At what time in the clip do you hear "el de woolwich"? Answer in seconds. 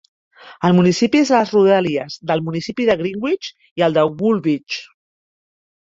3.89-4.83